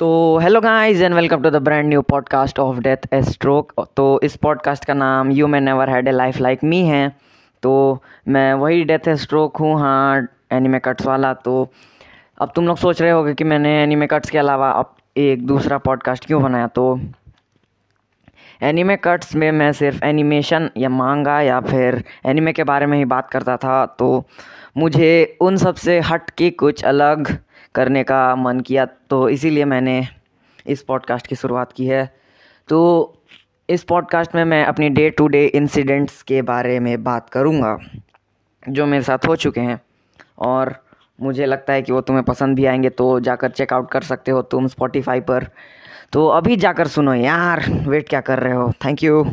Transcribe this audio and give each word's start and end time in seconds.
तो 0.00 0.38
hello 0.42 0.60
guys 0.60 1.00
and 1.00 1.14
welcome 1.14 1.42
to 1.42 1.50
the 1.50 1.56
brand 1.56 1.88
new 1.88 2.00
podcast 2.02 2.58
of 2.58 2.78
death 2.78 3.06
a 3.12 3.20
stroke 3.22 3.72
तो 3.96 4.20
इस 4.22 4.34
podcast 4.36 4.84
का 4.84 4.94
नाम 4.94 5.30
यू 5.32 5.46
मैं 5.46 5.60
never 5.60 5.90
had 5.90 6.08
a 6.08 6.10
life 6.10 6.38
like 6.40 6.64
me 6.64 6.80
है। 6.84 7.08
तो 7.62 8.02
मैं 8.28 8.54
वही 8.54 8.82
डेथ 8.84 9.08
ए 9.08 9.14
स्ट्रोक 9.16 9.56
हूँ 9.56 9.78
हाँ 9.80 10.26
एनिमे 10.52 10.78
कट्स 10.84 11.06
वाला। 11.06 11.32
तो 11.34 11.68
अब 12.40 12.52
तुम 12.56 12.66
लोग 12.66 12.76
सोच 12.76 13.02
रहे 13.02 13.10
होगे 13.10 13.34
कि 13.34 13.44
मैंने 13.44 13.82
एनिमे 13.82 14.06
कट्स 14.06 14.30
के 14.30 14.38
अलावा 14.38 14.70
अब 14.70 14.94
एक 15.16 15.46
दूसरा 15.46 15.78
पॉडकास्ट 15.78 16.26
क्यों 16.26 16.42
बनाया? 16.42 16.66
तो 16.66 17.00
एनिमे 18.62 18.96
कट्स 18.96 19.34
में 19.34 19.50
मैं 19.52 19.72
सिर्फ़ 19.72 20.04
एनिमेशन 20.04 20.70
या 20.76 20.88
मांगा 20.88 21.40
या 21.40 21.60
फिर 21.60 22.02
एनिमे 22.26 22.52
के 22.52 22.64
बारे 22.64 22.86
में 22.86 22.98
ही 22.98 23.04
बात 23.04 23.30
करता 23.30 23.56
था। 23.56 23.84
तो 23.86 24.24
मुझे 24.76 25.36
उन 25.40 25.56
सबसे 25.56 26.00
हट 26.00 26.30
के 26.30 26.50
कुछ 26.50 26.84
अलग 26.84 27.36
करने 27.74 28.02
का 28.04 28.34
मन 28.36 28.60
किया 28.60 28.84
तो 29.10 29.28
इसीलिए 29.28 29.64
मैंने 29.64 30.06
इस 30.66 30.82
पॉडकास्ट 30.82 31.26
की 31.26 31.36
शुरुआत 31.36 31.72
की 31.72 31.86
है। 31.86 32.04
तो 32.68 32.78
इस 33.68 33.82
पॉडकास्ट 33.84 34.34
में 34.34 34.44
मैं 34.44 34.64
अपनी 34.64 34.88
डे 34.88 35.08
टू 35.10 35.26
डे 35.28 35.44
इंसिडेंट्स 35.46 36.22
के 36.22 36.42
बारे 36.42 36.78
में 36.80 37.02
बात 37.04 37.30
करूँगा, 37.30 37.78
जो 38.68 38.86
मेरे 38.86 39.02
साथ 39.02 39.26
हो 39.28 39.36
चुके 39.36 39.60
हैं। 39.60 39.80
और 40.38 40.74
मुझे 41.20 41.46
लगता 41.46 41.72
है 41.72 41.82
कि 41.82 41.92
वो 41.92 42.00
तुम्हें 42.00 42.24
पसंद 42.24 42.56
भी 42.56 42.64
आएँगे 42.64 42.90
तो 42.90 43.18
जाकर 43.20 43.50
चेकआउट 43.50 43.90
कर 43.90 44.02
सकते 44.02 44.30
हो 44.30 44.42
तुम 44.42 44.66
स्पॉटिफाई 44.66 45.20
पर। 45.20 45.48
तो 46.12 46.26
अभी 46.28 46.56
जाकर 46.56 46.86
सुनो 46.86 47.14
यार 47.14 47.64
वेट 47.88 48.08
क्या 48.08 48.20
कर 48.20 48.38
रहे 48.38 48.52
हो? 48.52 48.72
Thank 48.84 49.02
you 49.02 49.24